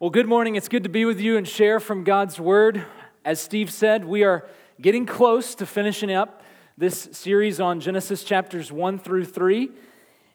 [0.00, 0.54] Well, good morning.
[0.54, 2.84] It's good to be with you and share from God's Word.
[3.24, 4.46] As Steve said, we are
[4.80, 6.44] getting close to finishing up
[6.76, 9.72] this series on Genesis chapters 1 through 3.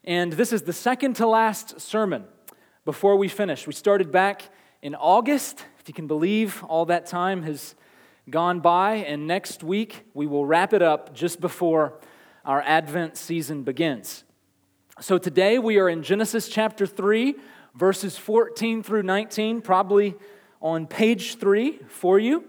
[0.04, 2.24] And this is the second to last sermon
[2.84, 3.66] before we finish.
[3.66, 4.50] We started back
[4.82, 5.64] in August.
[5.80, 7.74] If you can believe, all that time has
[8.28, 8.96] gone by.
[8.96, 11.98] And next week, we will wrap it up just before
[12.44, 14.24] our Advent season begins.
[15.00, 17.34] So today, we are in Genesis chapter 3
[17.74, 20.14] verses 14 through 19, probably
[20.60, 22.44] on page three for you.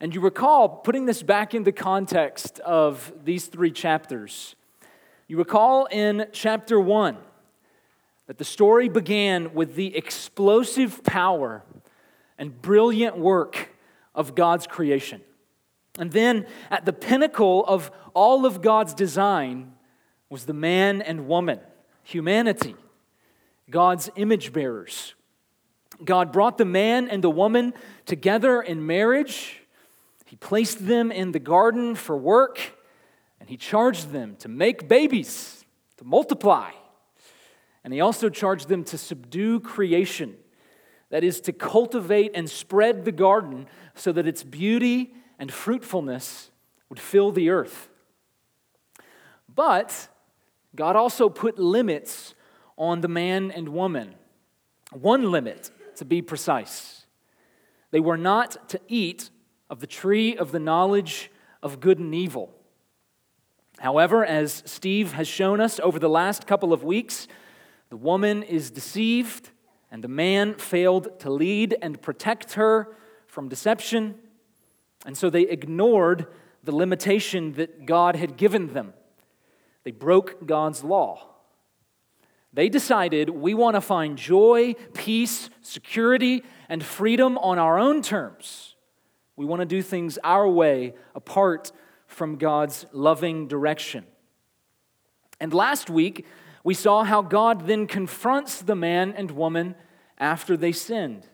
[0.00, 4.54] And you recall, putting this back into context of these three chapters,
[5.28, 7.18] you recall in chapter one
[8.26, 11.62] that the story began with the explosive power
[12.38, 13.70] and brilliant work
[14.14, 15.20] of God's creation.
[15.98, 19.72] And then at the pinnacle of all of God's design
[20.30, 21.60] was the man and woman,
[22.02, 22.76] humanity.
[23.70, 25.14] God's image bearers.
[26.04, 27.74] God brought the man and the woman
[28.06, 29.60] together in marriage.
[30.26, 32.60] He placed them in the garden for work,
[33.38, 35.64] and he charged them to make babies,
[35.98, 36.70] to multiply.
[37.82, 40.36] And he also charged them to subdue creation,
[41.10, 46.50] that is, to cultivate and spread the garden so that its beauty and fruitfulness
[46.88, 47.88] would fill the earth.
[49.52, 50.08] But
[50.76, 52.34] God also put limits
[52.80, 54.14] on the man and woman.
[54.90, 57.04] One limit, to be precise.
[57.90, 59.28] They were not to eat
[59.68, 61.30] of the tree of the knowledge
[61.62, 62.52] of good and evil.
[63.78, 67.28] However, as Steve has shown us over the last couple of weeks,
[67.90, 69.50] the woman is deceived
[69.90, 74.14] and the man failed to lead and protect her from deception.
[75.04, 76.26] And so they ignored
[76.64, 78.94] the limitation that God had given them.
[79.84, 81.29] They broke God's law.
[82.52, 88.74] They decided we want to find joy, peace, security, and freedom on our own terms.
[89.36, 91.70] We want to do things our way apart
[92.06, 94.04] from God's loving direction.
[95.40, 96.26] And last week,
[96.64, 99.76] we saw how God then confronts the man and woman
[100.18, 101.26] after they sinned.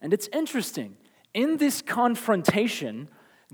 [0.00, 0.96] And it's interesting.
[1.34, 3.08] In this confrontation,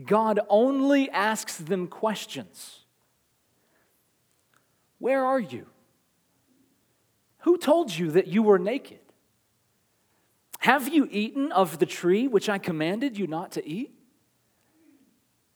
[0.04, 2.84] God only asks them questions
[4.98, 5.66] Where are you?
[7.44, 9.00] Who told you that you were naked?
[10.60, 13.92] Have you eaten of the tree which I commanded you not to eat?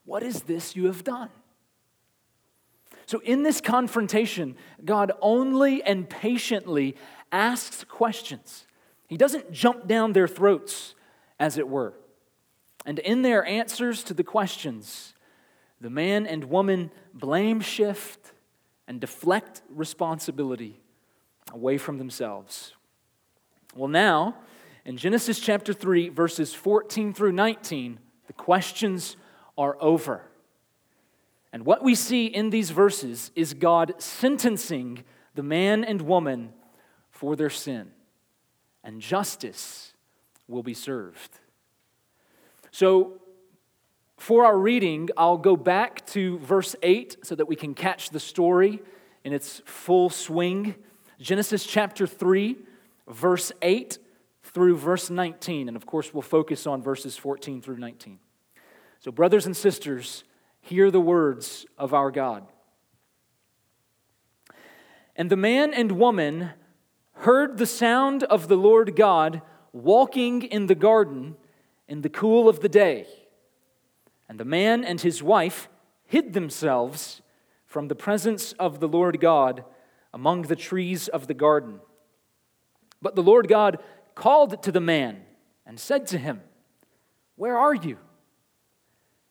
[0.04, 1.30] What is this you have done?
[3.06, 4.54] So, in this confrontation,
[4.84, 6.94] God only and patiently
[7.32, 8.66] asks questions.
[9.06, 10.94] He doesn't jump down their throats,
[11.40, 11.94] as it were.
[12.84, 15.14] And in their answers to the questions,
[15.80, 18.32] the man and woman blame shift
[18.86, 20.82] and deflect responsibility
[21.52, 22.74] away from themselves.
[23.74, 24.36] Well, now,
[24.84, 29.16] in Genesis chapter 3, verses 14 through 19, the questions
[29.56, 30.22] are over.
[31.52, 35.04] And what we see in these verses is God sentencing
[35.34, 36.52] the man and woman
[37.10, 37.90] for their sin,
[38.84, 39.94] and justice
[40.46, 41.40] will be served.
[42.70, 43.20] So,
[44.16, 48.20] for our reading, I'll go back to verse 8 so that we can catch the
[48.20, 48.80] story
[49.22, 50.74] in its full swing.
[51.20, 52.56] Genesis chapter 3,
[53.08, 53.98] verse 8
[54.44, 55.68] through verse 19.
[55.68, 58.20] And of course, we'll focus on verses 14 through 19.
[59.00, 60.24] So, brothers and sisters,
[60.60, 62.46] hear the words of our God.
[65.16, 66.50] And the man and woman
[67.12, 69.42] heard the sound of the Lord God
[69.72, 71.36] walking in the garden
[71.88, 73.06] in the cool of the day.
[74.28, 75.68] And the man and his wife
[76.04, 77.22] hid themselves
[77.66, 79.64] from the presence of the Lord God
[80.12, 81.80] among the trees of the garden.
[83.00, 83.78] But the Lord God
[84.14, 85.22] called to the man
[85.66, 86.40] and said to him,
[87.36, 87.98] Where are you?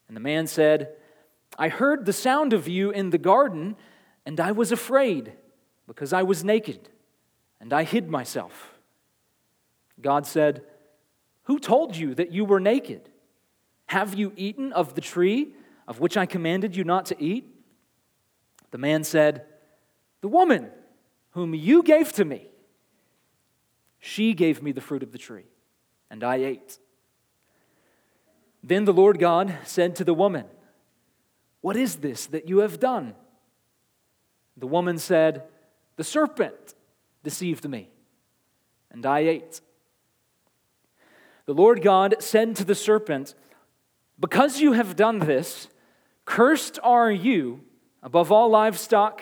[0.07, 0.93] And the man said,
[1.57, 3.75] I heard the sound of you in the garden,
[4.25, 5.33] and I was afraid
[5.87, 6.89] because I was naked,
[7.59, 8.77] and I hid myself.
[9.99, 10.63] God said,
[11.43, 13.09] Who told you that you were naked?
[13.87, 15.53] Have you eaten of the tree
[15.87, 17.45] of which I commanded you not to eat?
[18.71, 19.45] The man said,
[20.21, 20.69] the woman
[21.31, 22.47] whom you gave to me,
[23.99, 25.45] she gave me the fruit of the tree,
[26.09, 26.79] and I ate.
[28.63, 30.45] Then the Lord God said to the woman,
[31.61, 33.15] What is this that you have done?
[34.55, 35.43] The woman said,
[35.95, 36.73] The serpent
[37.23, 37.89] deceived me,
[38.91, 39.61] and I ate.
[41.45, 43.35] The Lord God said to the serpent,
[44.19, 45.69] Because you have done this,
[46.25, 47.61] cursed are you
[48.03, 49.21] above all livestock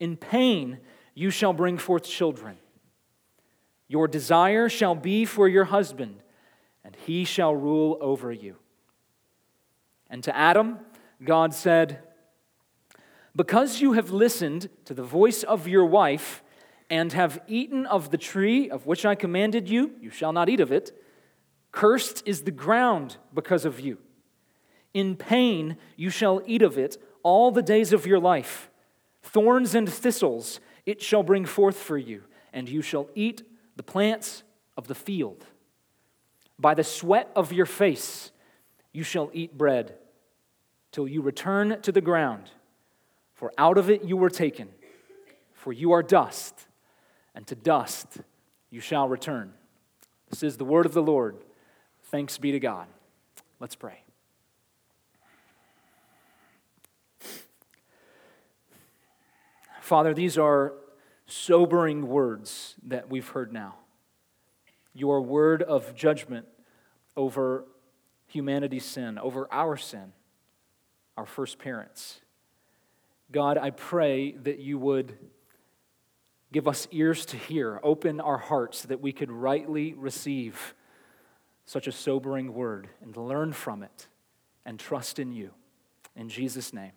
[0.00, 0.78] In pain
[1.14, 2.56] you shall bring forth children.
[3.88, 6.22] Your desire shall be for your husband,
[6.84, 8.56] and he shall rule over you.
[10.10, 10.78] And to Adam,
[11.24, 12.00] God said,
[13.34, 16.42] Because you have listened to the voice of your wife,
[16.90, 20.60] and have eaten of the tree of which I commanded you, you shall not eat
[20.60, 20.92] of it.
[21.70, 23.98] Cursed is the ground because of you.
[24.94, 28.67] In pain you shall eat of it all the days of your life.
[29.32, 32.22] Thorns and thistles it shall bring forth for you,
[32.52, 33.42] and you shall eat
[33.76, 34.42] the plants
[34.76, 35.44] of the field.
[36.58, 38.32] By the sweat of your face
[38.92, 39.94] you shall eat bread,
[40.92, 42.50] till you return to the ground.
[43.34, 44.68] For out of it you were taken,
[45.52, 46.66] for you are dust,
[47.34, 48.22] and to dust
[48.70, 49.52] you shall return.
[50.30, 51.36] This is the word of the Lord.
[52.04, 52.86] Thanks be to God.
[53.60, 54.02] Let's pray.
[59.88, 60.74] Father, these are
[61.24, 63.76] sobering words that we've heard now.
[64.92, 66.46] Your word of judgment
[67.16, 67.64] over
[68.26, 70.12] humanity's sin, over our sin,
[71.16, 72.20] our first parents.
[73.32, 75.16] God, I pray that you would
[76.52, 80.74] give us ears to hear, open our hearts that we could rightly receive
[81.64, 84.08] such a sobering word and learn from it
[84.66, 85.52] and trust in you.
[86.14, 86.92] In Jesus' name,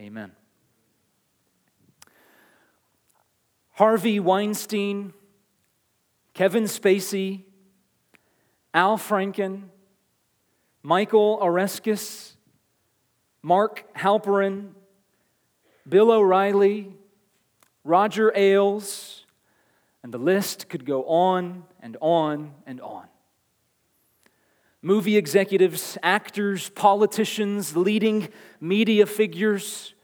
[0.00, 0.32] amen.
[3.78, 5.12] Harvey Weinstein,
[6.34, 7.44] Kevin Spacey,
[8.74, 9.68] Al Franken,
[10.82, 12.34] Michael Oreskes,
[13.40, 14.70] Mark Halperin,
[15.88, 16.92] Bill O'Reilly,
[17.84, 19.24] Roger Ailes,
[20.02, 23.06] and the list could go on and on and on.
[24.82, 28.28] Movie executives, actors, politicians, leading
[28.60, 29.94] media figures,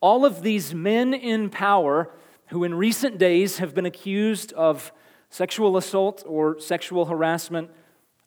[0.00, 2.08] all of these men in power
[2.52, 4.92] who in recent days have been accused of
[5.30, 7.70] sexual assault or sexual harassment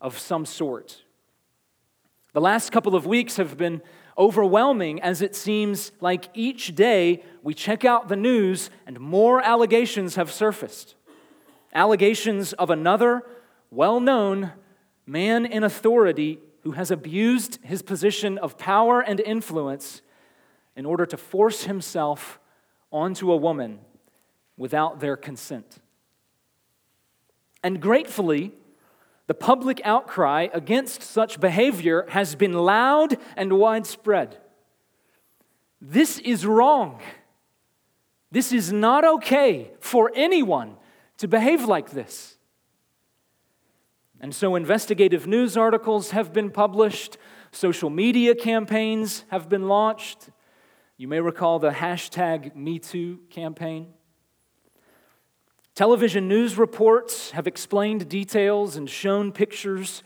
[0.02, 1.04] of some sort.
[2.34, 3.84] The last couple of weeks have been
[4.18, 10.16] overwhelming as it seems like each day we check out the news and more allegations
[10.16, 10.96] have surfaced.
[11.72, 13.22] Allegations of another
[13.70, 14.54] well known
[15.06, 20.02] man in authority who has abused his position of power and influence
[20.76, 22.40] in order to force himself
[22.92, 23.82] onto a woman
[24.58, 25.78] without their consent.
[27.64, 28.54] And gratefully,
[29.28, 34.38] the public outcry against such behavior has been loud and widespread.
[35.82, 37.02] This is wrong.
[38.32, 40.78] This is not okay for anyone
[41.18, 42.38] to behave like this.
[44.22, 47.18] And so, investigative news articles have been published,
[47.52, 50.30] social media campaigns have been launched.
[50.98, 53.95] You may recall the hashtag MeToo campaign.
[55.76, 60.04] Television news reports have explained details and shown pictures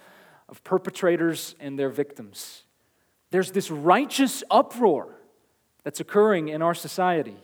[0.49, 2.63] of perpetrators and their victims.
[3.29, 5.15] There's this righteous uproar
[5.83, 7.37] that's occurring in our society.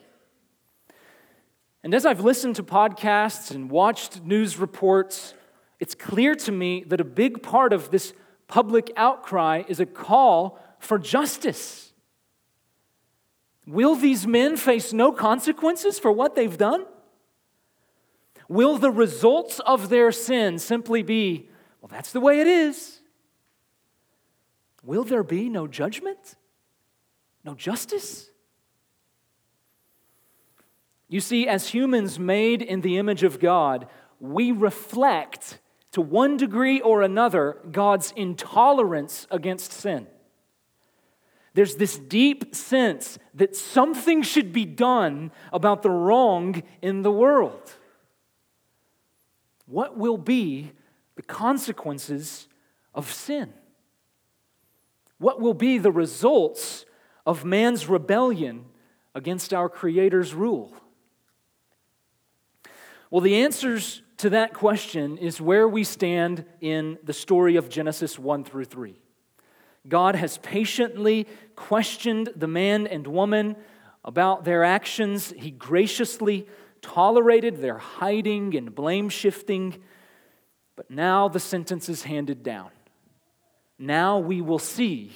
[1.84, 5.36] And as I've listened to podcasts and watched news reports,
[5.79, 8.12] it's clear to me that a big part of this
[8.48, 11.94] public outcry is a call for justice.
[13.67, 16.86] Will these men face no consequences for what they've done?
[18.48, 21.50] Will the results of their sin simply be,
[21.82, 23.00] well, that's the way it is?
[24.84, 26.36] Will there be no judgment?
[27.44, 28.30] No justice?
[31.08, 33.88] You see, as humans made in the image of God,
[34.20, 35.60] we reflect
[35.92, 40.08] to one degree or another God's intolerance against sin.
[41.54, 47.78] There's this deep sense that something should be done about the wrong in the world
[49.65, 50.72] what will be
[51.15, 52.48] the consequences
[52.93, 53.53] of sin?
[55.17, 56.86] What will be the results
[57.25, 58.65] of man's rebellion
[59.13, 60.74] against our Creator's rule?
[63.10, 68.19] Well, the answers to that question is where we stand in the story of Genesis
[68.19, 68.95] 1 through 3.
[69.88, 73.55] God has patiently questioned the man and woman
[74.03, 75.34] about their actions.
[75.38, 76.48] He graciously
[76.86, 79.82] tolerated their hiding and blame shifting.
[80.75, 82.70] But now the sentence is handed down.
[83.80, 85.12] Now we will see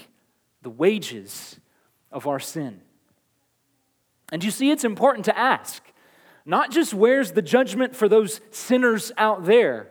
[0.63, 1.59] the wages
[2.11, 2.81] of our sin.
[4.31, 5.83] And you see, it's important to ask
[6.43, 9.89] not just where's the judgment for those sinners out there,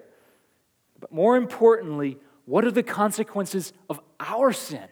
[0.99, 4.89] but more importantly, what are the consequences of our sin?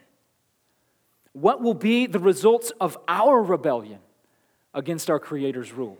[1.32, 3.98] What will be the results of our rebellion
[4.72, 5.98] against our Creator's rule?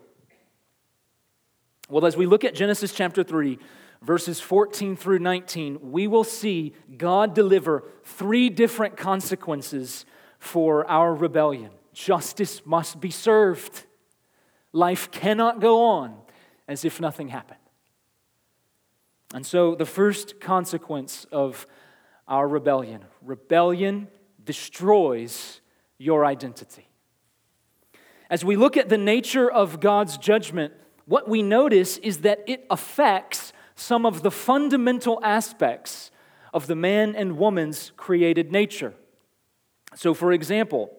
[1.88, 3.58] Well, as we look at Genesis chapter 3,
[4.02, 10.04] verses 14 through 19, we will see God deliver three different consequences
[10.40, 11.70] for our rebellion.
[11.92, 13.86] Justice must be served.
[14.72, 16.16] Life cannot go on
[16.66, 17.60] as if nothing happened.
[19.32, 21.66] And so, the first consequence of
[22.28, 24.08] our rebellion rebellion
[24.44, 25.60] destroys
[25.98, 26.88] your identity.
[28.28, 30.72] As we look at the nature of God's judgment,
[31.06, 36.10] what we notice is that it affects some of the fundamental aspects
[36.52, 38.94] of the man and woman's created nature.
[39.94, 40.90] So, for example,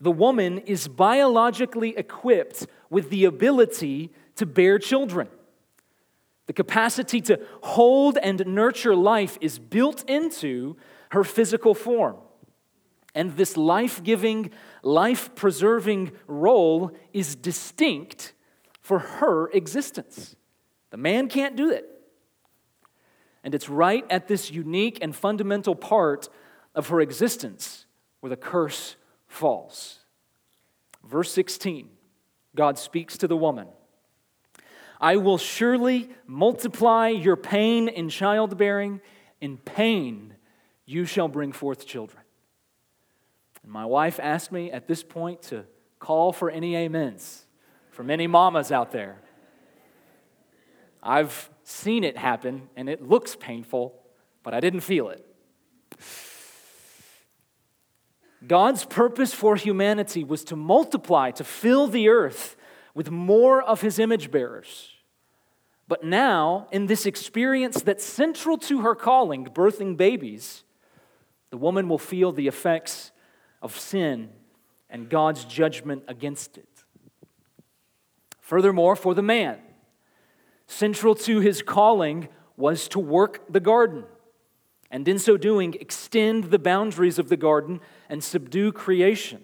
[0.00, 5.28] the woman is biologically equipped with the ability to bear children.
[6.46, 10.76] The capacity to hold and nurture life is built into
[11.10, 12.16] her physical form.
[13.14, 14.50] And this life giving,
[14.82, 18.32] life preserving role is distinct
[18.82, 20.36] for her existence.
[20.90, 21.88] The man can't do it.
[23.44, 26.28] And it's right at this unique and fundamental part
[26.74, 27.86] of her existence
[28.20, 28.96] where the curse
[29.26, 30.00] falls.
[31.04, 31.88] Verse 16
[32.54, 33.68] God speaks to the woman
[35.00, 39.00] I will surely multiply your pain in childbearing.
[39.40, 40.34] In pain,
[40.86, 42.22] you shall bring forth children.
[43.64, 45.64] And my wife asked me at this point to
[45.98, 47.41] call for any amens
[47.92, 49.18] from any mamas out there.
[51.02, 53.94] I've seen it happen and it looks painful,
[54.42, 55.24] but I didn't feel it.
[58.46, 62.56] God's purpose for humanity was to multiply, to fill the earth
[62.94, 64.88] with more of his image bearers.
[65.86, 70.64] But now, in this experience that's central to her calling, birthing babies,
[71.50, 73.12] the woman will feel the effects
[73.60, 74.30] of sin
[74.88, 76.71] and God's judgment against it.
[78.52, 79.56] Furthermore, for the man,
[80.66, 84.04] central to his calling was to work the garden,
[84.90, 87.80] and in so doing, extend the boundaries of the garden
[88.10, 89.40] and subdue creation.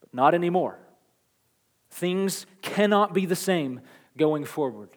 [0.00, 0.80] But not anymore.
[1.88, 3.80] Things cannot be the same
[4.16, 4.90] going forward.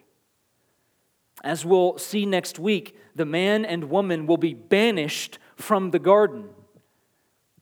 [1.44, 6.48] As we'll see next week, the man and woman will be banished from the garden.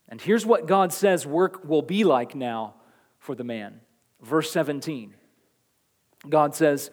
[0.09, 2.77] And here's what God says work will be like now
[3.19, 3.83] for the man.
[4.23, 5.13] Verse 17
[6.29, 6.91] God says,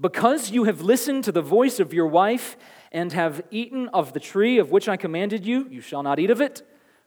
[0.00, 2.56] Because you have listened to the voice of your wife
[2.92, 6.30] and have eaten of the tree of which I commanded you, you shall not eat
[6.30, 6.62] of it.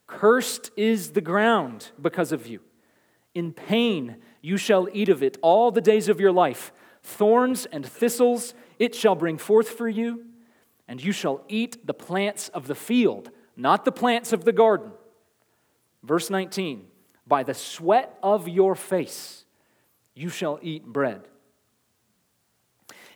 [0.06, 2.62] Cursed is the ground because of you.
[3.34, 6.72] In pain you shall eat of it all the days of your life.
[7.04, 10.26] Thorns and thistles it shall bring forth for you,
[10.88, 14.92] and you shall eat the plants of the field, not the plants of the garden.
[16.04, 16.86] Verse 19
[17.26, 19.46] By the sweat of your face
[20.16, 21.28] you shall eat bread.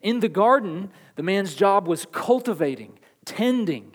[0.02, 3.94] In the garden, the man's job was cultivating, tending,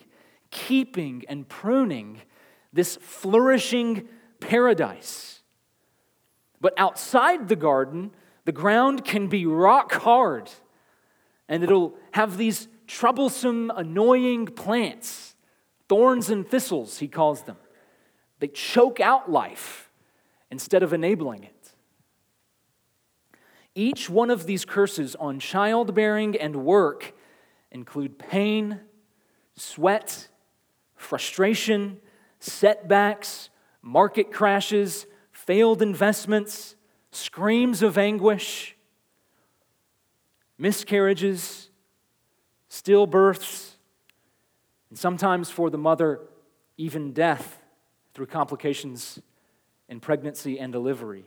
[0.50, 2.20] keeping, and pruning
[2.72, 4.08] this flourishing
[4.40, 5.42] paradise.
[6.60, 8.12] But outside the garden,
[8.44, 10.50] the ground can be rock hard
[11.48, 15.34] and it'll have these troublesome, annoying plants,
[15.88, 17.56] thorns and thistles, he calls them.
[18.38, 19.90] They choke out life
[20.50, 21.55] instead of enabling it.
[23.76, 27.14] Each one of these curses on childbearing and work
[27.70, 28.80] include pain,
[29.54, 30.28] sweat,
[30.94, 32.00] frustration,
[32.40, 33.50] setbacks,
[33.82, 36.74] market crashes, failed investments,
[37.10, 38.74] screams of anguish,
[40.56, 41.68] miscarriages,
[42.70, 43.72] stillbirths,
[44.88, 46.20] and sometimes for the mother,
[46.78, 47.60] even death
[48.14, 49.20] through complications
[49.86, 51.26] in pregnancy and delivery.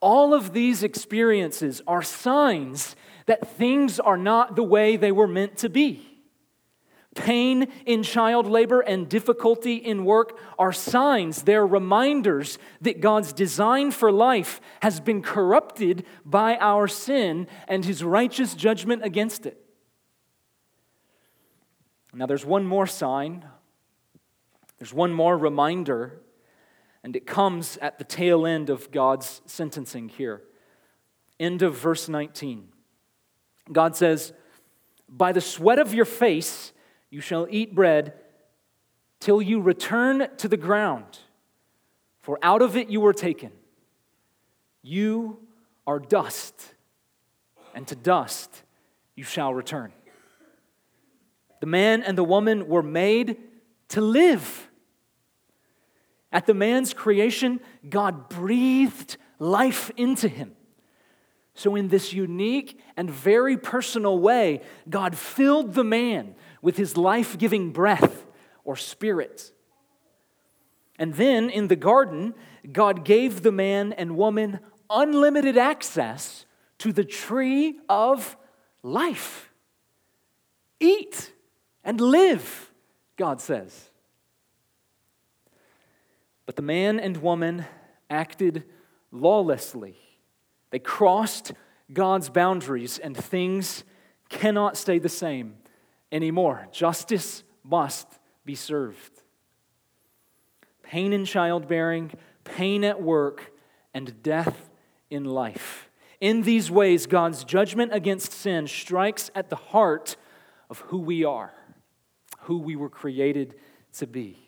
[0.00, 2.94] All of these experiences are signs
[3.26, 6.04] that things are not the way they were meant to be.
[7.14, 13.90] Pain in child labor and difficulty in work are signs, they're reminders that God's design
[13.90, 19.60] for life has been corrupted by our sin and his righteous judgment against it.
[22.14, 23.44] Now, there's one more sign,
[24.78, 26.20] there's one more reminder,
[27.02, 30.42] and it comes at the tail end of God's sentencing here.
[31.38, 32.68] End of verse 19.
[33.70, 34.32] God says,
[35.08, 36.72] By the sweat of your face
[37.10, 38.14] you shall eat bread
[39.20, 41.18] till you return to the ground,
[42.20, 43.50] for out of it you were taken.
[44.82, 45.38] You
[45.86, 46.74] are dust,
[47.74, 48.62] and to dust
[49.16, 49.92] you shall return.
[51.60, 53.36] The man and the woman were made
[53.88, 54.67] to live.
[56.30, 60.52] At the man's creation, God breathed life into him.
[61.54, 67.36] So, in this unique and very personal way, God filled the man with his life
[67.36, 68.26] giving breath
[68.64, 69.52] or spirit.
[70.98, 72.34] And then in the garden,
[72.70, 76.44] God gave the man and woman unlimited access
[76.78, 78.36] to the tree of
[78.82, 79.50] life.
[80.80, 81.32] Eat
[81.82, 82.70] and live,
[83.16, 83.90] God says.
[86.48, 87.66] But the man and woman
[88.08, 88.64] acted
[89.12, 89.96] lawlessly.
[90.70, 91.52] They crossed
[91.92, 93.84] God's boundaries, and things
[94.30, 95.56] cannot stay the same
[96.10, 96.66] anymore.
[96.72, 98.08] Justice must
[98.46, 99.20] be served.
[100.82, 102.12] Pain in childbearing,
[102.44, 103.52] pain at work,
[103.92, 104.70] and death
[105.10, 105.90] in life.
[106.18, 110.16] In these ways, God's judgment against sin strikes at the heart
[110.70, 111.52] of who we are,
[112.44, 113.54] who we were created
[113.98, 114.47] to be.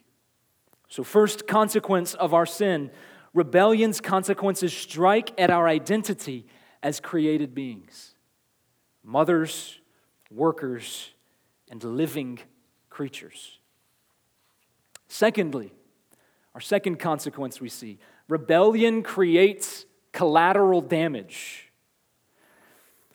[0.90, 2.90] So, first consequence of our sin
[3.32, 6.46] rebellion's consequences strike at our identity
[6.82, 8.14] as created beings
[9.04, 9.80] mothers,
[10.30, 11.10] workers,
[11.70, 12.40] and living
[12.90, 13.58] creatures.
[15.06, 15.72] Secondly,
[16.54, 21.70] our second consequence we see rebellion creates collateral damage.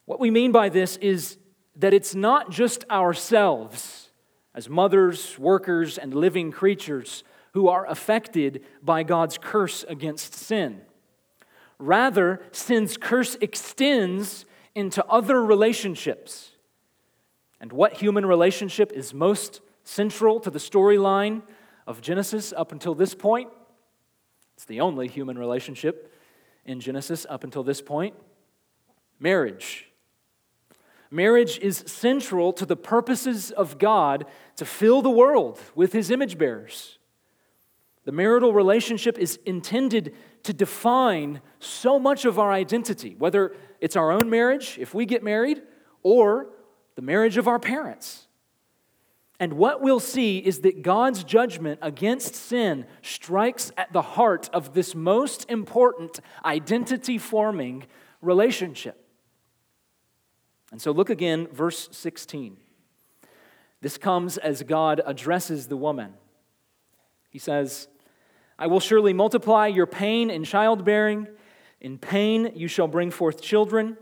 [0.05, 1.37] What we mean by this is
[1.75, 4.11] that it's not just ourselves
[4.53, 7.25] as mothers, workers, and living creatures
[7.55, 10.81] who are affected by God's curse against sin.
[11.79, 14.45] Rather, sin's curse extends
[14.75, 16.51] into other relationships.
[17.61, 21.43] And what human relationship is most central to the storyline
[21.87, 23.47] of Genesis up until this point?
[24.55, 26.13] It's the only human relationship
[26.65, 28.15] in Genesis up until this point
[29.17, 29.85] marriage.
[31.09, 34.25] Marriage is central to the purposes of God
[34.57, 36.94] to fill the world with his image bearers.
[38.05, 44.11] The marital relationship is intended to define so much of our identity, whether it's our
[44.11, 45.61] own marriage, if we get married,
[46.03, 46.49] or
[46.95, 48.27] the marriage of our parents.
[49.39, 54.73] And what we'll see is that God's judgment against sin strikes at the heart of
[54.73, 57.85] this most important identity forming
[58.21, 59.01] relationship.
[60.71, 62.57] And so look again, verse 16.
[63.81, 66.13] This comes as God addresses the woman.
[67.29, 67.89] He says,
[68.57, 71.27] I will surely multiply your pain in childbearing.
[71.81, 73.97] In pain you shall bring forth children.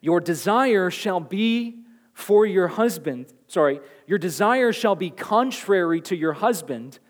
[0.00, 6.32] Your desire shall be for your husband, sorry, your desire shall be contrary to your
[6.32, 7.00] husband,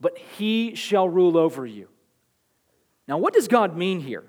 [0.00, 1.88] but he shall rule over you.
[3.06, 4.24] Now, what does God mean here?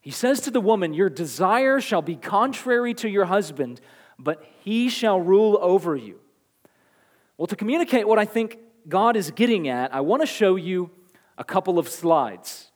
[0.00, 3.80] He says to the woman, Your desire shall be contrary to your husband,
[4.18, 6.20] but he shall rule over you.
[7.36, 10.90] Well, to communicate what I think God is getting at, I want to show you
[11.36, 12.70] a couple of slides.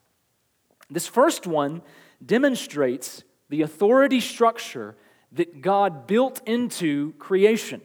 [0.91, 1.83] This first one
[2.25, 4.95] demonstrates the authority structure
[5.33, 7.81] that God built into creation.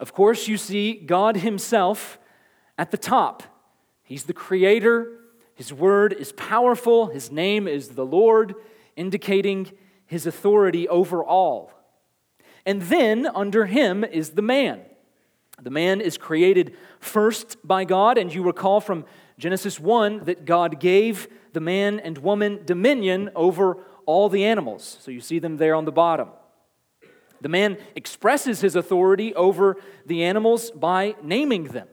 [0.00, 2.18] Of course, you see God Himself
[2.78, 3.42] at the top.
[4.02, 5.18] He's the creator,
[5.54, 8.54] His word is powerful, His name is the Lord,
[8.96, 9.72] indicating
[10.06, 11.72] His authority over all.
[12.64, 14.80] And then under Him is the man.
[15.62, 19.04] The man is created first by God, and you recall from
[19.38, 24.98] Genesis 1 that God gave the man and woman dominion over all the animals.
[25.00, 26.28] So you see them there on the bottom.
[27.40, 31.88] The man expresses his authority over the animals by naming them.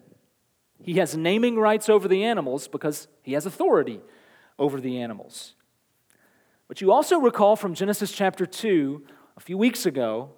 [0.81, 4.01] He has naming rights over the animals because he has authority
[4.59, 5.55] over the animals.
[6.67, 9.03] But you also recall from Genesis chapter 2
[9.37, 10.31] a few weeks ago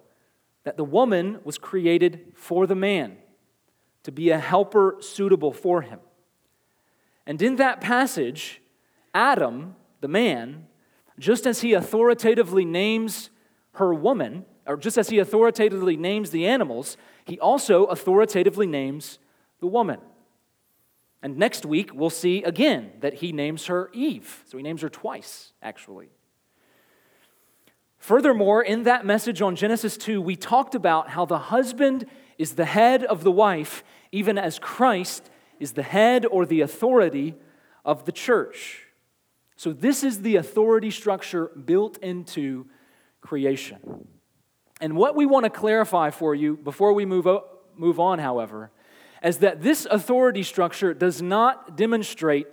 [0.66, 3.16] that the woman was created for the man
[4.02, 6.00] to be a helper suitable for him.
[7.24, 8.60] And in that passage,
[9.14, 10.66] Adam, the man,
[11.20, 13.30] just as he authoritatively names
[13.74, 19.20] her woman, or just as he authoritatively names the animals, he also authoritatively names
[19.60, 20.00] the woman.
[21.22, 24.42] And next week, we'll see again that he names her Eve.
[24.46, 26.08] So he names her twice, actually.
[28.06, 32.06] Furthermore, in that message on Genesis 2, we talked about how the husband
[32.38, 37.34] is the head of the wife, even as Christ is the head or the authority
[37.84, 38.84] of the church.
[39.56, 42.68] So, this is the authority structure built into
[43.22, 44.06] creation.
[44.80, 48.70] And what we want to clarify for you before we move, o- move on, however,
[49.20, 52.46] is that this authority structure does not demonstrate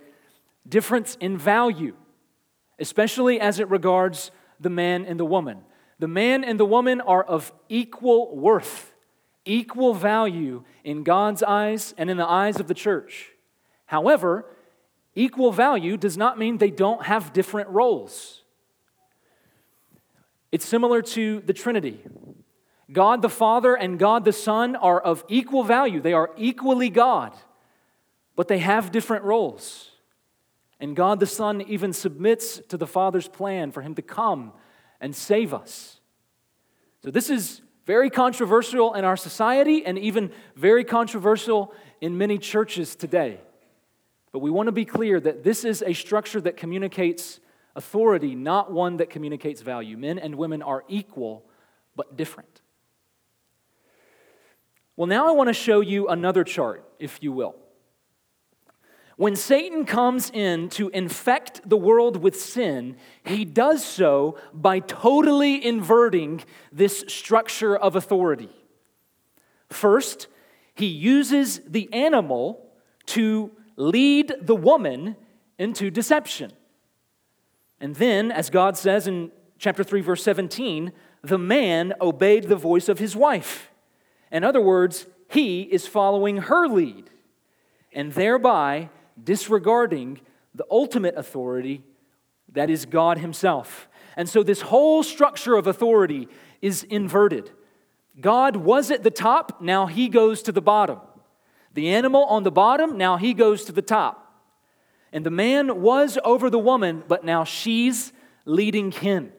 [0.68, 1.94] difference in value,
[2.80, 4.32] especially as it regards
[4.64, 5.58] the man and the woman.
[6.00, 8.92] The man and the woman are of equal worth,
[9.44, 13.30] equal value in God's eyes and in the eyes of the church.
[13.86, 14.46] However,
[15.14, 18.42] equal value does not mean they don't have different roles.
[20.50, 22.00] It's similar to the Trinity.
[22.92, 27.32] God the Father and God the Son are of equal value, they are equally God,
[28.36, 29.90] but they have different roles.
[30.84, 34.52] And God the Son even submits to the Father's plan for Him to come
[35.00, 35.98] and save us.
[37.02, 42.96] So, this is very controversial in our society and even very controversial in many churches
[42.96, 43.40] today.
[44.30, 47.40] But we want to be clear that this is a structure that communicates
[47.74, 49.96] authority, not one that communicates value.
[49.96, 51.46] Men and women are equal,
[51.96, 52.60] but different.
[54.96, 57.56] Well, now I want to show you another chart, if you will.
[59.16, 65.64] When Satan comes in to infect the world with sin, he does so by totally
[65.64, 68.50] inverting this structure of authority.
[69.70, 70.26] First,
[70.74, 72.66] he uses the animal
[73.06, 75.16] to lead the woman
[75.58, 76.52] into deception.
[77.80, 82.88] And then, as God says in chapter 3, verse 17, the man obeyed the voice
[82.88, 83.70] of his wife.
[84.32, 87.10] In other words, he is following her lead
[87.92, 88.90] and thereby
[89.22, 90.20] disregarding
[90.54, 91.82] the ultimate authority
[92.52, 93.88] that is God Himself.
[94.16, 96.28] And so, this whole structure of authority
[96.62, 97.50] is inverted.
[98.20, 101.00] God was at the top, now He goes to the bottom.
[101.74, 104.24] The animal on the bottom, now He goes to the top.
[105.12, 108.12] And the man was over the woman, but now she's
[108.44, 109.32] leading him.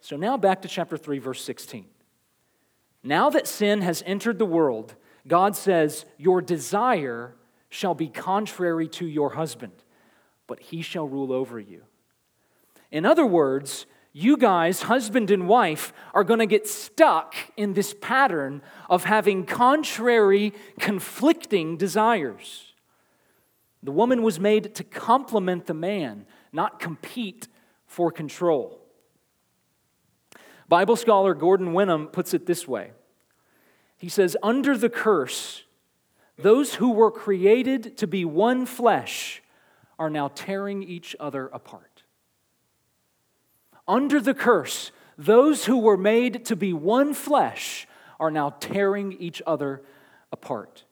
[0.00, 1.84] So, now back to chapter 3, verse 16.
[3.02, 4.94] Now that sin has entered the world,
[5.26, 7.34] God says, Your desire
[7.68, 9.72] shall be contrary to your husband,
[10.46, 11.82] but he shall rule over you.
[12.90, 17.94] In other words, you guys, husband and wife, are going to get stuck in this
[18.00, 22.72] pattern of having contrary, conflicting desires.
[23.82, 27.48] The woman was made to complement the man, not compete
[27.86, 28.80] for control.
[30.68, 32.92] Bible scholar Gordon Wenham puts it this way
[33.96, 35.64] He says, Under the curse,
[36.38, 39.42] those who were created to be one flesh
[39.98, 42.04] are now tearing each other apart.
[43.88, 47.88] Under the curse, those who were made to be one flesh
[48.20, 49.82] are now tearing each other
[50.30, 50.84] apart.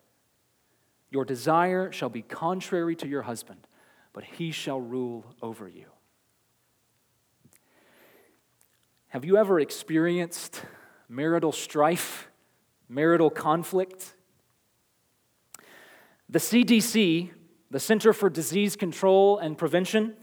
[1.11, 3.69] Your desire shall be contrary to your husband,
[4.13, 5.87] but he shall rule over you.
[9.09, 10.63] Have you ever experienced
[11.09, 12.29] marital strife,
[12.89, 14.16] marital conflict?
[16.29, 17.31] The CDC,
[17.71, 20.17] the Center for Disease Control and Prevention,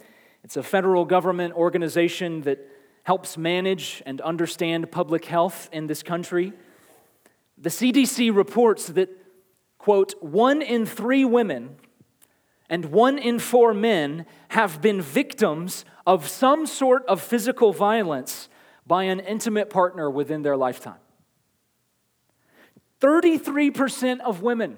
[0.44, 2.60] it's a federal government organization that
[3.04, 6.52] helps manage and understand public health in this country.
[7.58, 9.10] The CDC reports that,
[9.78, 11.78] quote, one in three women
[12.70, 18.50] and one in four men have been victims of some sort of physical violence
[18.86, 21.00] by an intimate partner within their lifetime.
[23.00, 24.78] 33% of women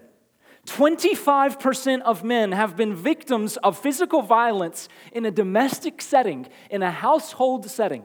[0.66, 6.92] 25% of men have been victims of physical violence in a domestic setting, in a
[6.92, 8.04] household setting.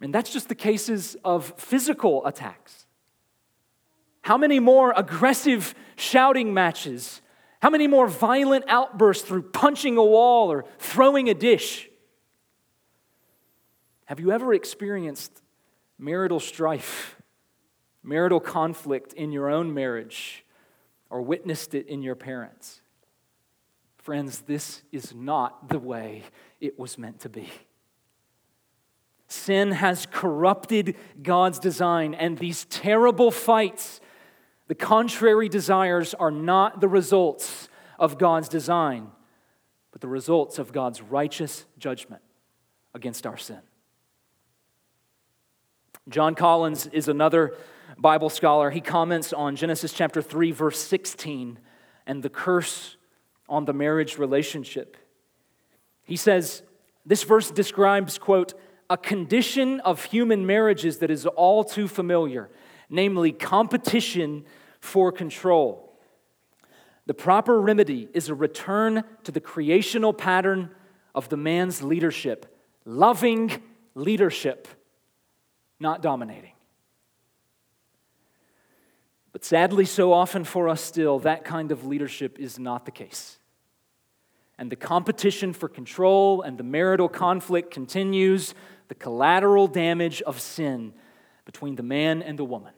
[0.00, 2.86] And that's just the cases of physical attacks.
[4.22, 7.20] How many more aggressive shouting matches?
[7.60, 11.88] How many more violent outbursts through punching a wall or throwing a dish?
[14.06, 15.42] Have you ever experienced
[15.98, 17.16] marital strife,
[18.02, 20.43] marital conflict in your own marriage?
[21.14, 22.80] Or witnessed it in your parents.
[23.98, 26.24] Friends, this is not the way
[26.60, 27.48] it was meant to be.
[29.28, 34.00] Sin has corrupted God's design, and these terrible fights,
[34.66, 39.12] the contrary desires, are not the results of God's design,
[39.92, 42.22] but the results of God's righteous judgment
[42.92, 43.60] against our sin.
[46.08, 47.54] John Collins is another
[47.98, 51.58] Bible scholar, he comments on Genesis chapter 3, verse 16,
[52.06, 52.96] and the curse
[53.48, 54.96] on the marriage relationship.
[56.02, 56.62] He says,
[57.06, 58.54] This verse describes, quote,
[58.90, 62.50] a condition of human marriages that is all too familiar,
[62.90, 64.44] namely competition
[64.80, 65.98] for control.
[67.06, 70.70] The proper remedy is a return to the creational pattern
[71.14, 72.46] of the man's leadership,
[72.84, 73.62] loving
[73.94, 74.68] leadership
[75.80, 76.53] not dominating.
[79.34, 83.40] But sadly, so often for us still, that kind of leadership is not the case.
[84.56, 88.54] And the competition for control and the marital conflict continues,
[88.86, 90.92] the collateral damage of sin
[91.44, 92.74] between the man and the woman.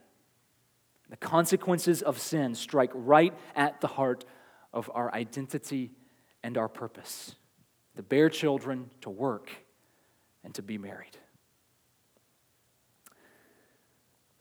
[1.11, 4.25] The consequences of sin strike right at the heart
[4.73, 5.91] of our identity
[6.43, 7.35] and our purpose
[7.97, 9.51] to bear children, to work,
[10.43, 11.19] and to be married.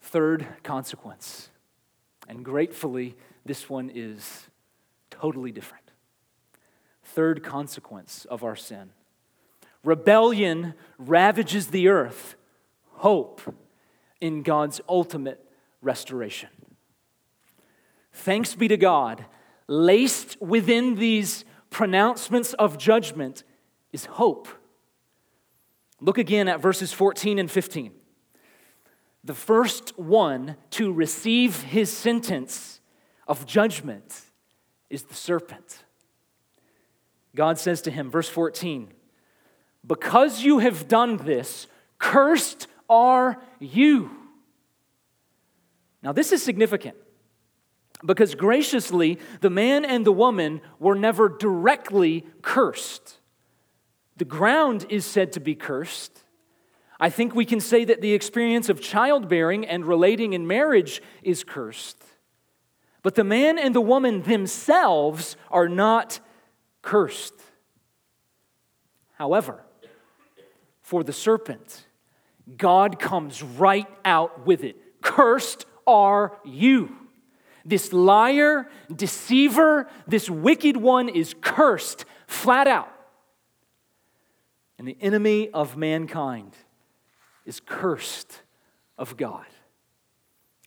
[0.00, 1.50] Third consequence,
[2.28, 4.48] and gratefully, this one is
[5.10, 5.90] totally different.
[7.02, 8.90] Third consequence of our sin
[9.84, 12.34] rebellion ravages the earth,
[12.94, 13.40] hope
[14.20, 15.44] in God's ultimate
[15.80, 16.48] restoration.
[18.12, 19.26] Thanks be to God,
[19.68, 23.44] laced within these pronouncements of judgment
[23.92, 24.48] is hope.
[26.00, 27.92] Look again at verses 14 and 15.
[29.26, 32.80] The first one to receive his sentence
[33.26, 34.22] of judgment
[34.88, 35.82] is the serpent.
[37.34, 38.88] God says to him, verse 14,
[39.84, 41.66] Because you have done this,
[41.98, 44.12] cursed are you.
[46.04, 46.96] Now, this is significant
[48.04, 53.18] because graciously, the man and the woman were never directly cursed.
[54.18, 56.22] The ground is said to be cursed.
[56.98, 61.44] I think we can say that the experience of childbearing and relating in marriage is
[61.44, 62.02] cursed.
[63.02, 66.20] But the man and the woman themselves are not
[66.82, 67.34] cursed.
[69.12, 69.62] However,
[70.80, 71.86] for the serpent,
[72.56, 74.76] God comes right out with it.
[75.02, 76.96] Cursed are you.
[77.64, 82.92] This liar, deceiver, this wicked one is cursed flat out.
[84.78, 86.56] And the enemy of mankind
[87.46, 88.42] is cursed
[88.98, 89.46] of God.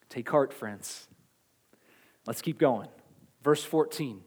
[0.10, 1.08] Take heart, friends.
[2.26, 2.90] Let's keep going.
[3.44, 4.22] Verse 14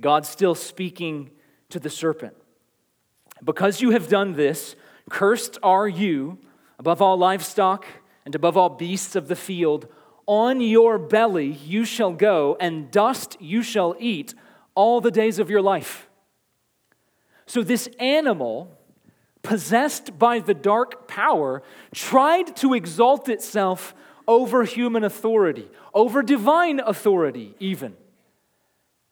[0.00, 1.30] God still speaking
[1.68, 2.34] to the serpent.
[3.44, 4.76] Because you have done this,
[5.10, 6.38] cursed are you
[6.78, 7.86] above all livestock
[8.24, 9.88] and above all beasts of the field.
[10.26, 14.34] On your belly you shall go, and dust you shall eat
[14.74, 16.08] all the days of your life.
[17.46, 18.78] So, this animal,
[19.42, 21.62] possessed by the dark power,
[21.94, 23.94] tried to exalt itself
[24.28, 27.96] over human authority, over divine authority, even.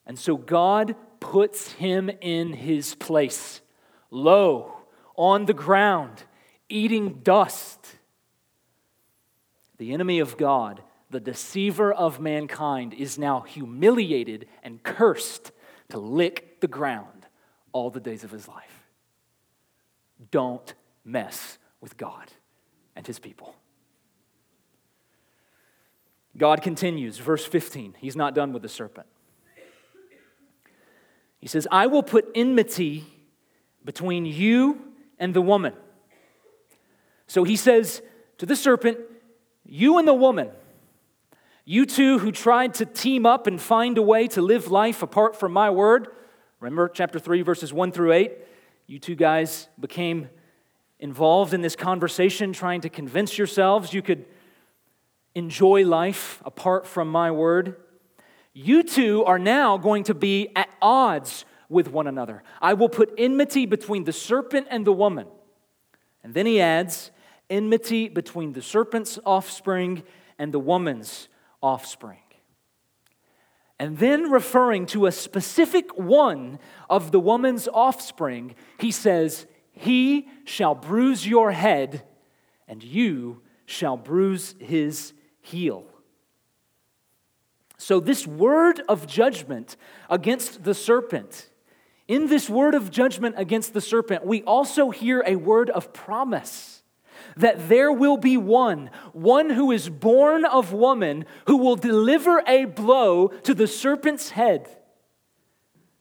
[0.07, 3.61] And so, God puts him in his place,
[4.11, 4.77] low
[5.17, 6.23] on the ground,
[6.69, 7.97] eating dust.
[9.79, 15.53] The enemy of God the deceiver of mankind, is now humiliated and cursed
[15.89, 17.27] to lick the ground
[17.73, 18.78] all the days of his life.
[20.31, 22.33] Don't mess with God
[22.97, 23.55] and his people.
[26.37, 27.97] God continues, verse 15.
[27.99, 29.07] He's not done with the serpent.
[31.41, 33.05] He says, I will put enmity
[33.85, 35.75] between you and the woman.
[37.27, 38.03] So he says
[38.39, 38.99] to the serpent,
[39.65, 40.51] You and the woman
[41.69, 45.37] you two who tried to team up and find a way to live life apart
[45.37, 46.09] from my word,
[46.61, 48.33] remember chapter 3, verses 1 through 8?
[48.89, 50.31] You two guys became
[50.99, 54.25] involved in this conversation, trying to convince yourselves you could
[55.35, 57.77] enjoy life apart from my word.
[58.55, 62.43] You two are now going to be at odds with one another.
[62.63, 65.27] I will put enmity between the serpent and the woman.
[66.25, 67.11] And then he adds,
[67.51, 70.03] enmity between the serpent's offspring
[70.39, 71.29] and the woman's
[71.63, 72.21] offspring.
[73.81, 76.59] And then, referring to a specific one
[76.91, 82.03] of the woman's offspring, he says, He shall bruise your head,
[82.67, 85.87] and you shall bruise his heel.
[87.77, 89.77] So, this word of judgment
[90.11, 91.49] against the serpent,
[92.09, 96.78] in this word of judgment against the serpent, we also hear a word of promise
[97.39, 102.67] that there will be one, one who is born of woman, who will deliver a
[102.67, 104.69] blow to the serpent's head.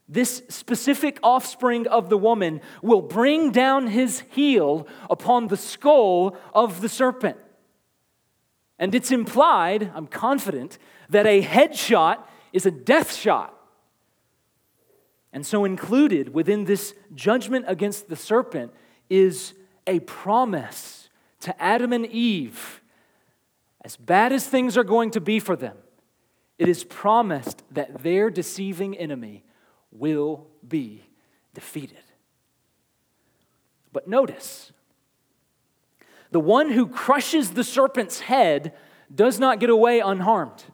[0.08, 6.80] This specific offspring of the woman will bring down his heel upon the skull of
[6.80, 7.36] the serpent.
[8.78, 10.78] And it's implied, I'm confident,
[11.10, 12.22] that a headshot
[12.52, 13.54] is a death shot.
[15.32, 18.72] And so, included within this judgment against the serpent
[19.10, 19.52] is
[19.86, 20.97] a promise
[21.40, 22.82] to Adam and Eve,
[23.84, 25.76] as bad as things are going to be for them,
[26.58, 29.44] it is promised that their deceiving enemy
[29.92, 31.04] will be
[31.54, 32.02] defeated.
[33.92, 34.72] But notice,
[36.30, 38.74] the one who crushes the serpent's head
[39.14, 40.64] does not get away unharmed.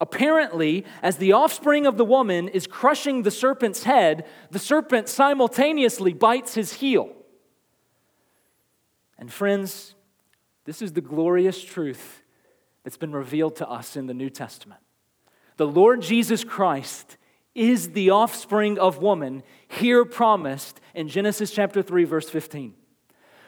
[0.00, 6.12] Apparently, as the offspring of the woman is crushing the serpent's head, the serpent simultaneously
[6.12, 7.14] bites his heel.
[9.24, 9.94] And, friends,
[10.66, 12.22] this is the glorious truth
[12.82, 14.82] that's been revealed to us in the New Testament.
[15.56, 17.16] The Lord Jesus Christ
[17.54, 22.74] is the offspring of woman, here promised in Genesis chapter 3, verse 15.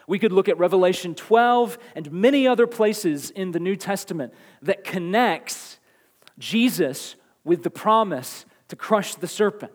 [0.07, 4.83] We could look at Revelation 12 and many other places in the New Testament that
[4.83, 5.77] connects
[6.39, 9.73] Jesus with the promise to crush the serpent.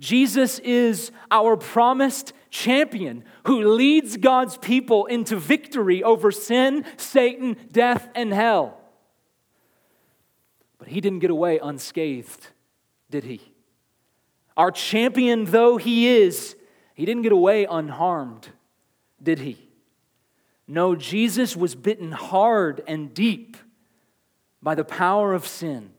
[0.00, 8.08] Jesus is our promised champion who leads God's people into victory over sin, Satan, death,
[8.14, 8.78] and hell.
[10.78, 12.48] But he didn't get away unscathed,
[13.10, 13.40] did he?
[14.56, 16.56] Our champion, though he is,
[16.94, 18.48] he didn't get away unharmed,
[19.22, 19.68] did he?
[20.68, 23.56] No, Jesus was bitten hard and deep
[24.62, 25.90] by the power of sin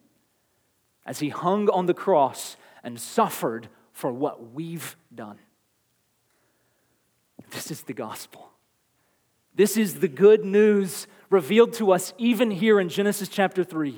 [1.05, 5.37] as he hung on the cross and suffered for what we've done.
[7.51, 8.49] This is the gospel.
[9.55, 13.95] This is the good news revealed to us even here in Genesis chapter 3.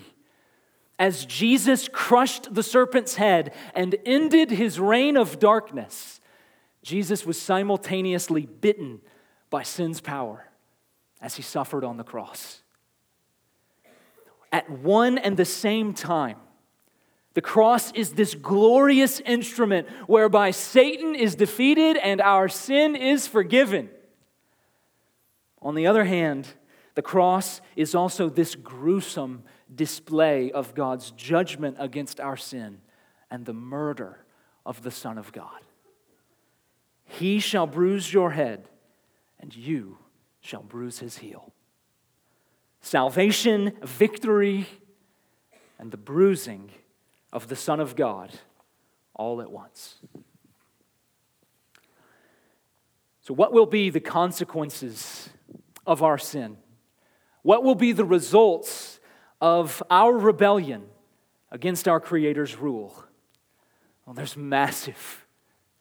[1.00, 6.22] As Jesus crushed the serpent's head and ended his reign of darkness,
[6.82, 9.02] Jesus was simultaneously bitten
[9.50, 10.50] by sin's power
[11.22, 12.62] as he suffered on the cross
[14.56, 16.38] at one and the same time.
[17.36, 23.90] The cross is this glorious instrument whereby Satan is defeated and our sin is forgiven.
[25.62, 26.48] On the other hand,
[26.96, 29.44] the cross is also this gruesome
[29.74, 32.80] display of God's judgment against our sin
[33.30, 34.26] and the murder
[34.66, 35.60] of the Son of God.
[37.04, 38.70] He shall bruise your head,
[39.42, 39.98] and you
[40.40, 41.52] shall bruise his heel
[42.80, 44.68] salvation, victory,
[45.80, 46.70] and the bruising
[47.36, 48.32] of the Son of God
[49.14, 50.00] all at once.
[53.20, 55.30] So, what will be the consequences
[55.86, 56.56] of our sin?
[57.42, 59.02] What will be the results
[59.42, 60.86] of our rebellion
[61.52, 63.04] against our Creator's rule?
[64.06, 65.28] Well, there's massive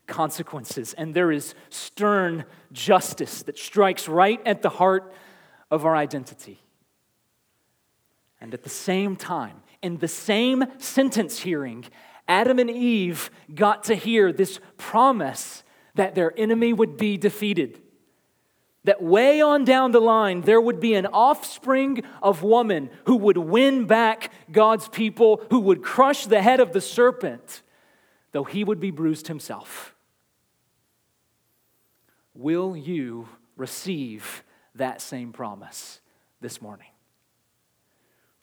[0.08, 5.14] consequences, and there is stern justice that strikes right at the heart
[5.70, 6.58] of our identity.
[8.40, 11.84] And at the same time, in the same sentence hearing,
[12.26, 15.62] Adam and Eve got to hear this promise
[15.94, 17.80] that their enemy would be defeated.
[18.84, 23.36] That way on down the line, there would be an offspring of woman who would
[23.36, 27.62] win back God's people, who would crush the head of the serpent,
[28.32, 29.94] though he would be bruised himself.
[32.34, 34.44] Will you receive
[34.74, 36.00] that same promise
[36.40, 36.88] this morning?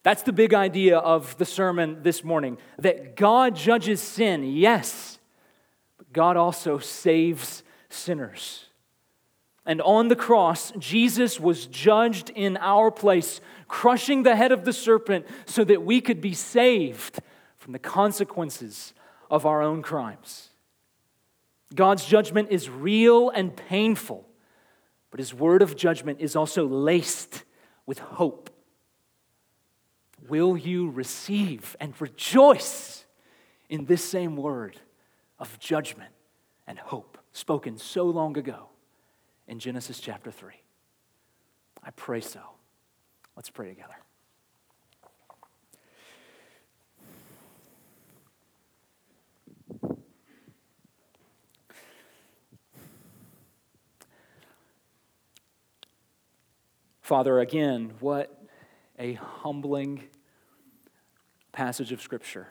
[0.04, 5.20] That's the big idea of the sermon this morning that God judges sin, yes,
[5.98, 8.66] but God also saves sinners.
[9.64, 14.74] And on the cross, Jesus was judged in our place, crushing the head of the
[14.74, 17.20] serpent so that we could be saved
[17.60, 18.94] from the consequences
[19.30, 20.50] of our own crimes.
[21.76, 24.28] God's judgment is real and painful,
[25.12, 27.44] but his word of judgment is also laced
[27.86, 28.51] with hope
[30.32, 33.04] will you receive and rejoice
[33.70, 34.80] in this same word
[35.38, 36.14] of judgment
[36.66, 38.70] and hope spoken so long ago
[39.46, 40.54] in Genesis chapter 3?
[41.84, 42.40] I pray so.
[43.36, 43.96] Let's pray together.
[57.02, 58.42] Father, again, what
[58.98, 60.04] a humbling
[61.52, 62.48] passage of Scripture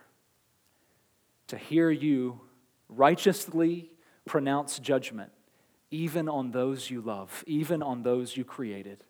[1.46, 2.40] to hear you
[2.88, 3.90] righteously
[4.24, 5.32] pronounce judgment,
[5.90, 9.02] even on those you love, even on those you created.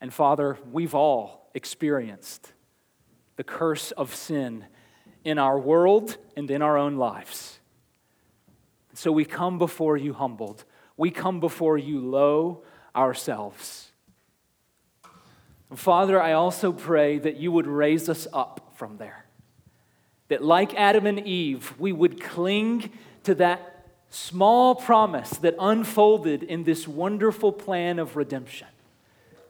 [0.00, 2.52] And Father, we've all experienced
[3.36, 4.66] the curse of sin
[5.24, 7.58] in our world and in our own lives.
[8.94, 10.64] So we come before you humbled.
[10.96, 12.64] We come before you low
[12.94, 13.87] ourselves.
[15.74, 19.26] Father, I also pray that you would raise us up from there.
[20.28, 22.90] That, like Adam and Eve, we would cling
[23.24, 28.68] to that small promise that unfolded in this wonderful plan of redemption.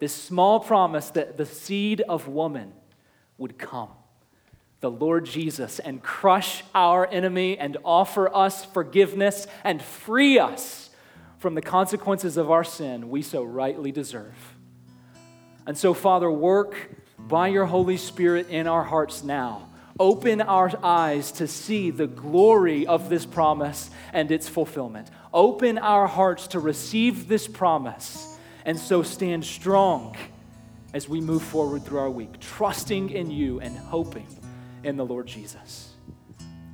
[0.01, 2.73] This small promise that the seed of woman
[3.37, 3.91] would come,
[4.81, 10.91] the Lord Jesus, and crush our enemy and offer us forgiveness and free us
[11.39, 14.58] from the consequences of our sin we so rightly deserve.
[15.69, 16.75] And so, Father, work
[17.19, 19.69] by your Holy Spirit in our hearts now.
[20.01, 25.11] Open our eyes to see the glory of this promise and its fulfillment.
[25.31, 30.17] Open our hearts to receive this promise and so stand strong
[30.95, 34.27] as we move forward through our week, trusting in you and hoping
[34.85, 35.93] in the Lord Jesus.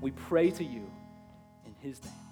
[0.01, 0.89] We pray to you
[1.67, 2.24] in his name.